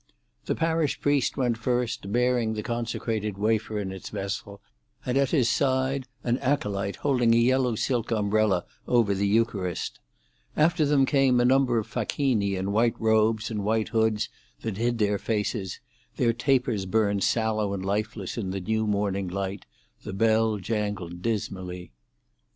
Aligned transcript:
The 0.45 0.55
parish 0.55 0.99
priest 0.99 1.37
went 1.37 1.59
first, 1.59 2.11
bearing 2.11 2.55
the 2.55 2.63
consecrated 2.63 3.37
wafer 3.37 3.77
in 3.79 3.91
its 3.91 4.09
vessel, 4.09 4.59
and 5.05 5.15
at 5.15 5.29
his 5.29 5.47
side 5.47 6.07
an 6.23 6.39
acolyte 6.39 6.95
holding 6.95 7.35
a 7.35 7.37
yellow 7.37 7.75
silk 7.75 8.09
umbrella 8.09 8.65
over 8.87 9.13
the 9.13 9.27
Eucharist; 9.27 9.99
after 10.57 10.87
them 10.87 11.05
came 11.05 11.39
a 11.39 11.45
number 11.45 11.77
of 11.77 11.85
facchini 11.85 12.55
in 12.55 12.71
white 12.71 12.99
robes 12.99 13.51
and 13.51 13.63
white 13.63 13.89
hoods 13.89 14.27
that 14.61 14.77
hid 14.77 14.97
their 14.97 15.19
faces; 15.19 15.79
their 16.17 16.33
tapers 16.33 16.87
burned 16.87 17.23
sallow 17.23 17.71
and 17.71 17.85
lifeless 17.85 18.39
in 18.39 18.49
the 18.49 18.59
new 18.59 18.87
morning 18.87 19.27
light; 19.27 19.67
the 20.01 20.13
bell 20.13 20.57
jangled 20.57 21.21
dismally. 21.21 21.91